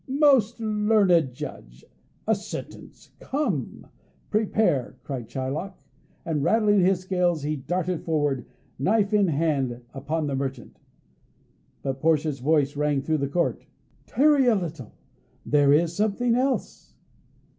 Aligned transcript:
"Most 0.07 0.59
learned 0.59 1.31
judge! 1.31 1.85
A 2.25 2.33
sentence! 2.33 3.11
Come, 3.19 3.85
prepare!" 4.31 4.97
cried 5.03 5.29
Shylock; 5.29 5.77
and, 6.25 6.41
rattling 6.43 6.79
his 6.79 7.01
scales, 7.01 7.43
he 7.43 7.55
darted 7.55 8.01
forward, 8.01 8.47
knife 8.79 9.13
in 9.13 9.27
hand, 9.27 9.83
upon 9.93 10.25
the 10.25 10.35
merchant. 10.35 10.79
But 11.83 11.99
Portia's 11.99 12.39
voice 12.39 12.75
rang 12.75 13.03
through 13.03 13.19
the 13.19 13.27
court, 13.29 13.67
"Tarry 14.07 14.47
a 14.47 14.55
little: 14.55 14.91
there 15.45 15.71
is 15.71 15.93
something 15.95 16.33
else!" 16.33 16.95